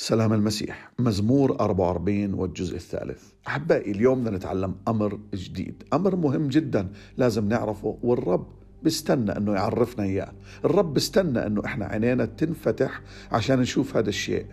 سلام 0.00 0.32
المسيح. 0.32 0.92
مزمور 0.98 1.60
44 1.60 2.34
والجزء 2.34 2.76
الثالث. 2.76 3.22
أحبائي 3.46 3.90
اليوم 3.90 4.20
بدنا 4.20 4.36
نتعلم 4.36 4.74
أمر 4.88 5.18
جديد. 5.34 5.82
أمر 5.92 6.16
مهم 6.16 6.48
جدا 6.48 6.88
لازم 7.16 7.48
نعرفه 7.48 7.98
والرب 8.02 8.46
بيستنى 8.82 9.36
أنه 9.36 9.52
يعرفنا 9.52 10.04
إياه. 10.04 10.32
الرب 10.64 10.94
بيستنى 10.94 11.46
أنه 11.46 11.64
إحنا 11.64 11.86
عينينا 11.86 12.24
تنفتح 12.24 13.02
عشان 13.32 13.60
نشوف 13.60 13.96
هذا 13.96 14.08
الشيء. 14.08 14.46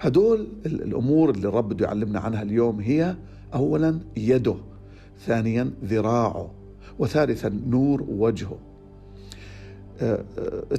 هدول 0.00 0.48
الأمور 0.66 1.30
اللي 1.30 1.48
الرب 1.48 1.68
بده 1.68 1.86
يعلمنا 1.86 2.20
عنها 2.20 2.42
اليوم 2.42 2.80
هي 2.80 3.16
أولا 3.54 4.00
يده 4.16 4.56
ثانيا 5.26 5.70
ذراعه 5.84 6.54
وثالثا 6.98 7.48
نور 7.66 8.02
وجهه. 8.08 8.58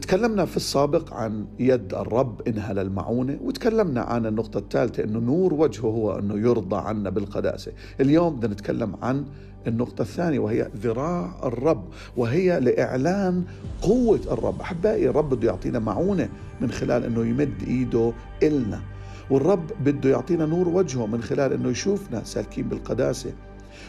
تكلمنا 0.02 0.46
في 0.46 0.58
السابق 0.58 1.14
عن 1.14 1.46
يد 1.60 1.94
الرب 1.94 2.48
انها 2.48 2.74
للمعونه 2.74 3.40
وتكلمنا 3.44 4.02
عن 4.02 4.26
النقطة 4.26 4.58
الثالثة 4.58 5.04
إنه 5.04 5.20
نور 5.20 5.54
وجهه 5.54 5.86
هو 5.86 6.20
إنه 6.20 6.40
يرضى 6.40 6.76
عنا 6.76 7.10
بالقداسة. 7.10 7.72
اليوم 8.00 8.36
بدنا 8.36 8.54
نتكلم 8.54 8.96
عن 9.02 9.26
النقطة 9.68 10.02
الثانية 10.02 10.40
وهي 10.40 10.68
ذراع 10.78 11.36
الرب 11.44 11.84
وهي 12.18 12.60
لإعلان 12.60 13.44
قوة 13.82 14.20
الرب. 14.32 14.62
أحبائي 14.62 15.10
الرب 15.10 15.30
بده 15.30 15.48
يعطينا 15.48 15.80
معونة 15.80 16.30
من 16.62 16.72
خلال 16.72 17.04
أنه 17.04 17.26
يمد 17.26 17.64
إيده 17.68 18.14
إلنا 18.44 18.82
والرب 19.30 19.72
بده 19.86 20.10
يعطينا 20.10 20.46
نور 20.46 20.68
وجهه 20.68 21.06
من 21.06 21.22
خلال 21.22 21.54
أنه 21.54 21.70
يشوفنا 21.70 22.24
سالكين 22.24 22.70
بالقداسة. 22.70 23.32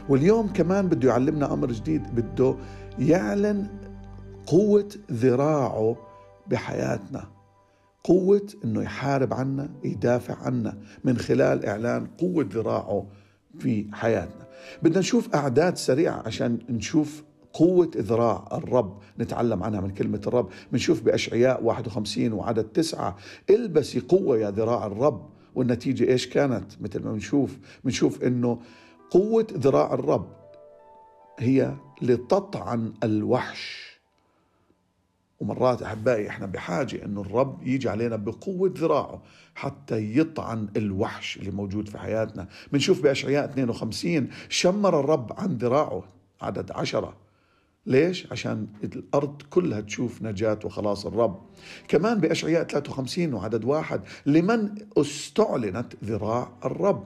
واليوم 0.08 0.52
كمان 0.52 0.88
بده 0.88 1.08
يعلمنا 1.08 1.52
أمر 1.52 1.72
جديد 1.72 2.02
بده 2.14 2.54
يعلن 2.98 3.66
قوة 4.52 4.88
ذراعه 5.12 5.96
بحياتنا. 6.46 7.28
قوة 8.04 8.46
إنه 8.64 8.82
يحارب 8.82 9.34
عنا 9.34 9.70
يدافع 9.84 10.34
عنا 10.34 10.78
من 11.04 11.18
خلال 11.18 11.66
إعلان 11.66 12.06
قوة 12.06 12.48
ذراعه 12.52 13.06
في 13.58 13.86
حياتنا. 13.92 14.46
بدنا 14.82 14.98
نشوف 14.98 15.34
أعداد 15.34 15.76
سريعة 15.76 16.22
عشان 16.26 16.58
نشوف 16.68 17.22
قوة 17.52 17.90
ذراع 17.96 18.48
الرب 18.52 18.98
نتعلم 19.18 19.62
عنها 19.62 19.80
من 19.80 19.90
كلمة 19.90 20.20
الرب. 20.26 20.48
بنشوف 20.72 21.02
بأشعياء 21.02 21.64
51 21.64 22.32
وعدد 22.32 22.64
تسعة. 22.64 23.16
إلبسي 23.50 24.00
قوة 24.00 24.38
يا 24.38 24.50
ذراع 24.50 24.86
الرب. 24.86 25.28
والنتيجة 25.54 26.08
إيش 26.08 26.28
كانت؟ 26.28 26.72
مثل 26.80 27.02
ما 27.02 27.12
بنشوف 27.12 27.58
بنشوف 27.84 28.22
إنه 28.22 28.58
قوة 29.10 29.46
ذراع 29.52 29.94
الرب 29.94 30.32
هي 31.38 31.74
لتطعن 32.02 32.92
الوحش. 33.04 33.91
ومرات 35.42 35.82
أحبائي 35.82 36.28
إحنا 36.28 36.46
بحاجة 36.46 37.04
إنه 37.04 37.20
الرب 37.20 37.62
يجي 37.66 37.88
علينا 37.88 38.16
بقوة 38.16 38.74
ذراعه 38.78 39.22
حتى 39.54 40.18
يطعن 40.18 40.68
الوحش 40.76 41.36
اللي 41.36 41.50
موجود 41.50 41.88
في 41.88 41.98
حياتنا. 41.98 42.48
بنشوف 42.72 43.02
بأشعياء 43.02 43.44
52 43.44 44.28
شمر 44.48 45.00
الرب 45.00 45.32
عن 45.36 45.56
ذراعه 45.56 46.04
عدد 46.42 46.72
عشرة. 46.72 47.16
ليش؟ 47.86 48.32
عشان 48.32 48.66
الأرض 48.84 49.42
كلها 49.50 49.80
تشوف 49.80 50.22
نجاة 50.22 50.58
وخلاص 50.64 51.06
الرب. 51.06 51.40
كمان 51.88 52.20
بأشعياء 52.20 52.64
53 52.64 53.34
وعدد 53.34 53.64
واحد 53.64 54.00
لمن 54.26 54.74
استعلنت 54.96 55.92
ذراع 56.04 56.52
الرب. 56.64 57.04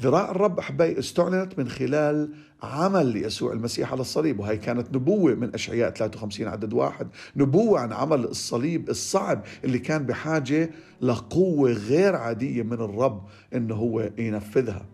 ذراع 0.00 0.30
الرب 0.30 0.58
أحبائي 0.58 0.98
استعلنت 0.98 1.58
من 1.58 1.68
خلال 1.68 2.30
عمل 2.62 3.16
يسوع 3.16 3.52
المسيح 3.52 3.92
على 3.92 4.00
الصليب 4.00 4.40
وهي 4.40 4.56
كانت 4.56 4.96
نبوة 4.96 5.34
من 5.34 5.54
أشعياء 5.54 5.90
53 5.90 6.48
عدد 6.48 6.72
واحد 6.72 7.08
نبوة 7.36 7.80
عن 7.80 7.92
عمل 7.92 8.24
الصليب 8.24 8.90
الصعب 8.90 9.44
اللي 9.64 9.78
كان 9.78 10.06
بحاجة 10.06 10.70
لقوة 11.00 11.72
غير 11.72 12.16
عادية 12.16 12.62
من 12.62 12.72
الرب 12.72 13.22
إنه 13.54 13.74
هو 13.74 14.10
ينفذها. 14.18 14.86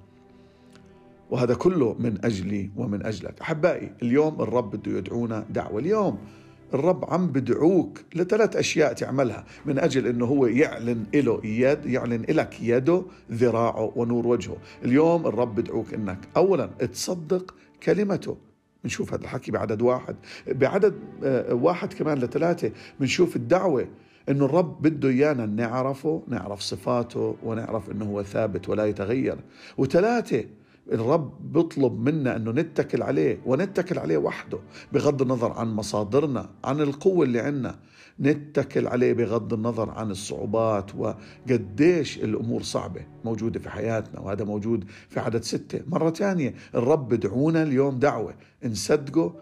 وهذا 1.31 1.55
كله 1.55 1.97
من 1.99 2.25
أجلي 2.25 2.71
ومن 2.77 3.07
أجلك. 3.07 3.41
أحبائي 3.41 3.93
اليوم 4.03 4.43
الرب 4.43 4.77
بده 4.77 4.99
يدعونا 4.99 5.45
دعوة. 5.51 5.81
اليوم 5.81 6.19
الرب 6.75 7.05
عم 7.05 7.27
بدعوك 7.27 7.99
لثلاث 8.15 8.57
أشياء 8.57 8.93
تعملها 8.93 9.45
من 9.67 9.79
أجل 9.79 10.07
أنه 10.07 10.27
هو 10.27 10.47
يعلن 10.47 11.05
له 11.15 11.41
يد 11.47 11.87
يعلن 11.87 12.25
لك 12.29 12.57
يده 12.61 13.03
ذراعه 13.33 13.93
ونور 13.97 14.27
وجهه. 14.27 14.57
اليوم 14.85 15.27
الرب 15.27 15.55
بدعوك 15.55 15.95
أنك 15.95 16.19
أولا 16.37 16.67
تصدق 16.67 17.55
كلمته. 17.83 18.37
بنشوف 18.85 19.15
هذا 19.15 19.23
الحكي 19.23 19.51
بعدد 19.51 19.83
واحد. 19.83 20.17
بعدد 20.49 20.95
واحد 21.51 21.93
كمان 21.93 22.19
لثلاثة. 22.19 22.71
بنشوف 23.01 23.37
الدعوة 23.37 23.89
إنه 24.29 24.45
الرب 24.45 24.83
بده 24.83 25.09
إيانا 25.09 25.47
نعرفه 25.47 26.23
نعرف 26.29 26.61
صفاته 26.61 27.37
ونعرف 27.43 27.91
إنه 27.91 28.05
هو 28.05 28.23
ثابت 28.23 28.69
ولا 28.69 28.87
يتغير. 28.87 29.39
وثلاثة 29.79 30.45
الرب 30.93 31.53
بيطلب 31.53 32.09
منا 32.09 32.37
إنه 32.37 32.51
نتكل 32.51 33.03
عليه 33.03 33.41
ونتكل 33.47 33.99
عليه 33.99 34.19
وحده 34.19 34.59
بغض 34.93 35.23
النظر 35.23 35.53
عن 35.53 35.75
مصادرنا 35.75 36.51
عن 36.65 36.81
القوة 36.81 37.25
اللي 37.25 37.41
عندنا. 37.41 37.79
نتكل 38.21 38.87
عليه 38.87 39.13
بغض 39.13 39.55
النظر 39.55 39.91
عن 39.91 40.11
الصعوبات 40.11 40.91
وقديش 40.95 42.19
الأمور 42.19 42.63
صعبة 42.63 43.01
موجودة 43.25 43.61
في 43.61 43.71
حياتنا 43.71 44.21
وهذا 44.21 44.45
موجود 44.45 44.85
في 45.09 45.21
عدد 45.21 45.43
ستة. 45.43 45.81
مرة 45.87 46.11
ثانية 46.11 46.55
الرب 46.75 47.09
بدعونا 47.09 47.63
اليوم 47.63 47.99
دعوة. 47.99 48.35
نصدقه 48.65 49.35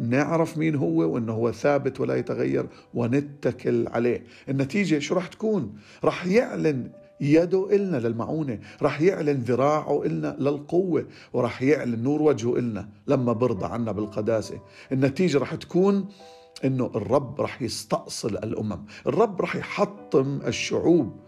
نعرف 0.00 0.58
مين 0.58 0.74
هو 0.74 1.14
وإنه 1.14 1.32
هو 1.32 1.52
ثابت 1.52 2.00
ولا 2.00 2.16
يتغير 2.16 2.66
ونتكل 2.94 3.88
عليه. 3.88 4.24
النتيجة 4.48 4.98
شو 4.98 5.14
راح 5.14 5.26
تكون؟ 5.26 5.74
راح 6.04 6.26
يعلن 6.26 6.90
يده 7.22 7.68
إلنا 7.72 7.96
للمعونة 7.96 8.58
رح 8.82 9.00
يعلن 9.00 9.40
ذراعه 9.40 10.02
إلنا 10.02 10.36
للقوة 10.38 11.06
ورح 11.32 11.62
يعلن 11.62 12.02
نور 12.02 12.22
وجهه 12.22 12.56
إلنا 12.58 12.88
لما 13.06 13.32
برضى 13.32 13.66
عنا 13.66 13.92
بالقداسة. 13.92 14.58
النتيجة 14.92 15.38
رح 15.38 15.54
تكون 15.54 16.08
إنه 16.64 16.90
الرب 16.94 17.40
رح 17.40 17.62
يستأصل 17.62 18.36
الأمم 18.36 18.84
الرب 19.06 19.42
رح 19.42 19.56
يحطم 19.56 20.40
الشعوب. 20.46 21.20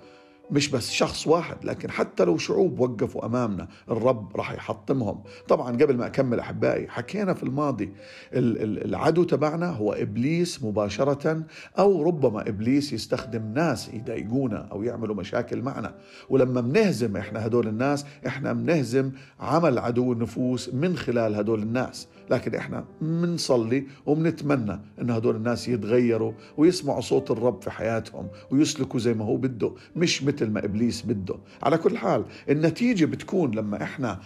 مش 0.50 0.69
بس 0.69 0.91
شخص 0.91 1.27
واحد 1.27 1.65
لكن 1.65 1.91
حتى 1.91 2.25
لو 2.25 2.38
شعوب 2.38 2.81
وقفوا 2.81 3.27
أمامنا 3.27 3.69
الرب 3.91 4.37
راح 4.37 4.53
يحطمهم. 4.53 5.22
طبعا 5.49 5.71
قبل 5.77 5.97
ما 5.97 6.06
أكمل 6.06 6.41
أحبائي 6.41 6.88
حكينا 6.88 7.34
في 7.34 7.43
الماضي 7.43 7.93
العدو 8.34 9.25
تبعنا 9.25 9.71
هو 9.71 9.93
إبليس 9.93 10.62
مباشرة 10.65 11.43
أو 11.78 12.03
ربما 12.03 12.49
إبليس 12.49 12.93
يستخدم 12.93 13.53
ناس 13.54 13.88
يضايقونا 13.94 14.69
أو 14.72 14.83
يعملوا 14.83 15.15
مشاكل 15.15 15.62
معنا. 15.62 15.94
ولما 16.31 16.60
بنهزم 16.60 17.16
إحنا 17.16 17.47
هدول 17.47 17.69
الناس 17.69 18.06
إحنا 18.27 18.53
بنهزم 18.53 19.10
عمل 19.41 19.78
عدو 19.78 20.12
النفوس 20.12 20.75
من 20.75 20.97
خلال 20.97 21.34
هدول 21.34 21.62
الناس. 21.62 22.09
لكن 22.31 22.54
إحنا 22.54 22.84
بنصلي 23.00 23.87
وبنتمنى 24.06 24.81
إن 25.00 25.10
هدول 25.10 25.37
الناس 25.37 25.69
يتغيروا 25.69 26.33
ويسمعوا 26.56 27.00
صوت 27.00 27.31
الرب 27.31 27.62
في 27.62 27.71
حياتهم 27.71 28.28
ويسلكوا 28.50 29.00
زي 29.00 29.15
ما 29.15 29.25
هو 29.25 29.37
بده 29.37 29.72
مش 29.97 30.22
مثل 30.34 30.50
ما 30.50 30.65
إبليس 30.65 31.03
بده. 31.03 31.34
على 31.62 31.78
كل 31.78 31.99
حال 31.99 32.25
النتيجة 32.49 33.05
بتكون 33.05 33.50
لما 33.55 33.83
إحنا 33.83 34.21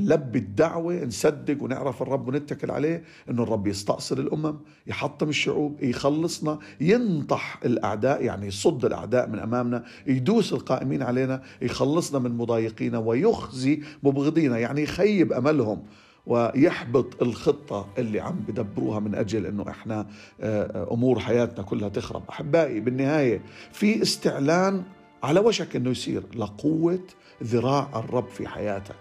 نلبي 0.00 0.38
الدعوة 0.38 1.04
نصدق 1.04 1.62
ونعرف 1.62 2.02
الرب 2.02 2.28
ونتكل 2.28 2.70
عليه 2.70 3.02
إنه 3.30 3.42
الرب 3.42 3.66
يستأصل 3.66 4.20
الأمم 4.20 4.56
يحطم 4.86 5.28
الشعوب 5.28 5.82
يخلصنا 5.82 6.58
ينطح 6.80 7.60
الأعداء 7.64 8.24
يعني 8.24 8.46
يصد 8.46 8.84
الأعداء 8.84 9.28
من 9.28 9.38
أمامنا 9.38 9.84
يدوس 10.06 10.52
القائمين 10.52 11.02
علينا 11.02 11.42
يخلصنا 11.62 12.18
من 12.18 12.36
مضايقينا 12.36 12.98
ويخزي 12.98 13.80
مبغضينا 14.02 14.58
يعني 14.58 14.82
يخيب 14.82 15.32
أملهم 15.32 15.82
ويحبط 16.26 17.22
الخطة 17.22 17.88
اللي 17.98 18.20
عم 18.20 18.36
بدبروها 18.48 19.00
من 19.00 19.14
أجل 19.14 19.46
أنه 19.46 19.64
إحنا 19.68 20.06
أمور 20.92 21.18
حياتنا 21.18 21.64
كلها 21.64 21.88
تخرب. 21.88 22.22
أحبائي 22.30 22.80
بالنهاية 22.80 23.42
في 23.72 24.02
استعلان 24.02 24.82
على 25.22 25.40
وشك 25.40 25.76
أنه 25.76 25.90
يصير 25.90 26.22
لقوة 26.36 26.98
ذراع 27.42 27.90
الرب 27.98 28.28
في 28.28 28.48
حياتك. 28.48 28.96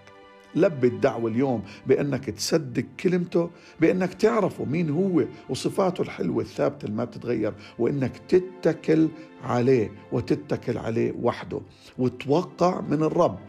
لبي 0.56 0.88
الدعوة 0.88 1.30
اليوم 1.31 1.63
بأنك 1.88 2.25
تصدق 2.30 2.84
كلمته 3.00 3.50
بأنك 3.81 4.13
تعرفه 4.13 4.66
مين 4.66 4.90
هو 4.90 5.24
وصفاته 5.50 6.01
الحلوة 6.01 6.44
الثابتة 6.44 6.86
اللي 6.86 6.98
ما 6.98 7.04
بتتغير 7.04 7.54
وأنك 7.80 8.18
تتكل 8.18 9.10
عليه 9.44 9.92
وتتكل 10.12 10.78
عليه 10.78 11.13
وحده. 11.22 11.62
وتوقع 11.98 12.81
من 12.81 13.04
الرب 13.04 13.40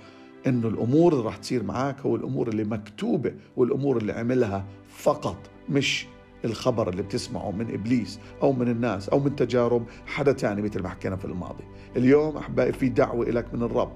إنه 0.46 0.68
الأمور 0.68 1.12
اللي 1.12 1.24
راح 1.24 1.36
تصير 1.36 1.62
معك 1.62 2.00
هو 2.00 2.16
الأمور 2.16 2.48
اللي 2.48 2.64
مكتوبة 2.64 3.34
والأمور 3.56 3.96
اللي 3.96 4.12
عملها 4.12 4.64
فقط 4.88 5.36
مش 5.68 6.06
الخبر 6.44 6.88
اللي 6.88 7.02
بتسمعه 7.02 7.50
من 7.50 7.74
إبليس 7.74 8.20
أو 8.42 8.52
من 8.52 8.68
الناس 8.68 9.08
أو 9.08 9.20
من 9.20 9.36
تجارب 9.36 9.84
حدا 10.06 10.32
تاني 10.32 10.62
مثل 10.62 10.82
ما 10.82 10.88
حكينا 10.88 11.16
في 11.16 11.24
الماضي. 11.24 11.64
اليوم 11.96 12.36
أحبائي 12.36 12.72
في 12.72 12.88
دعوة 12.88 13.26
لك 13.26 13.54
من 13.54 13.62
الرب. 13.62 13.92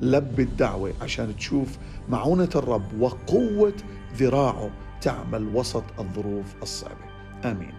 لبي 0.00 0.42
الدعوة 0.42 0.92
عشان 1.02 1.36
تشوف 1.36 1.78
معونة 2.08 2.48
الرب 2.56 3.00
وقوة 3.00 3.72
ذراعه 4.16 4.70
تعمل 5.00 5.56
وسط 5.56 5.84
الظروف 5.98 6.54
الصعبة. 6.62 7.04
آمين. 7.44 7.74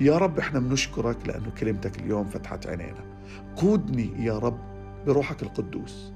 يا 0.00 0.18
رب 0.18 0.38
إحنا 0.38 0.60
بنشكرك 0.60 1.16
لأنه 1.26 1.50
كلمتك 1.60 1.98
اليوم 1.98 2.24
فتحت 2.24 2.66
عينينا. 2.66 3.04
قودني 3.56 4.24
يا 4.24 4.38
رب 4.38 4.58
بروحك 5.06 5.42
القدوس. 5.42 6.12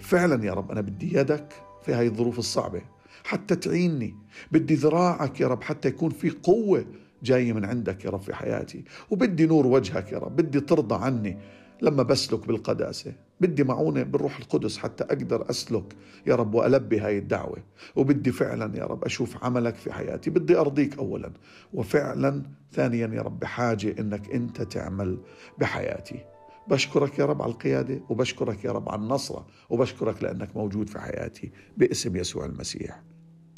فعلا 0.00 0.44
يا 0.44 0.52
رب 0.52 0.70
أنا 0.70 0.80
بدي 0.80 1.18
يدك 1.18 1.54
في 1.82 1.94
هاي 1.94 2.06
الظروف 2.06 2.38
الصعبة. 2.38 2.82
حتى 3.24 3.56
تعيني. 3.56 4.14
بدي 4.52 4.74
ذراعك 4.74 5.40
يا 5.40 5.46
رب 5.46 5.62
حتى 5.62 5.88
يكون 5.88 6.10
في 6.10 6.30
قوة 6.30 6.84
جاية 7.22 7.52
من 7.52 7.64
عندك 7.64 8.04
يا 8.04 8.10
رب 8.10 8.20
في 8.20 8.34
حياتي. 8.34 8.84
وبدي 9.10 9.46
نور 9.46 9.66
وجهك 9.66 10.12
يا 10.12 10.18
رب. 10.18 10.36
بدي 10.36 10.60
ترضى 10.60 10.94
عني 11.04 11.38
لما 11.82 12.02
بسلك 12.02 12.46
بالقداسة. 12.46 13.12
بدي 13.40 13.64
معونة 13.64 14.02
بالروح 14.02 14.38
القدس 14.38 14.78
حتى 14.78 15.04
أقدر 15.04 15.50
أسلك 15.50 15.96
يا 16.26 16.34
رب 16.34 16.54
وألبي 16.54 17.00
هاي 17.00 17.18
الدعوة. 17.18 17.58
وبدي 17.96 18.32
فعلا 18.32 18.78
يا 18.78 18.84
رب 18.84 19.04
أشوف 19.04 19.44
عملك 19.44 19.74
في 19.74 19.92
حياتي. 19.92 20.30
بدي 20.30 20.56
أرضيك 20.56 20.98
أولا. 20.98 21.32
وفعلا 21.74 22.42
ثانيا 22.72 23.06
يا 23.06 23.22
رب 23.22 23.38
بحاجة 23.38 23.94
إنك 24.00 24.30
أنت 24.30 24.62
تعمل 24.62 25.18
بحياتي. 25.58 26.24
بشكرك 26.70 27.18
يا 27.18 27.24
رب 27.26 27.42
على 27.42 27.52
القيادة 27.52 28.00
وبشكرك 28.08 28.64
يا 28.64 28.72
رب 28.72 28.88
على 28.88 29.02
النصرة 29.02 29.46
وبشكرك 29.70 30.22
لأنك 30.22 30.56
موجود 30.56 30.88
في 30.88 30.98
حياتي 31.00 31.52
باسم 31.76 32.16
يسوع 32.16 32.44
المسيح. 32.46 33.02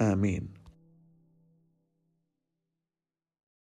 آمين. 0.01 0.60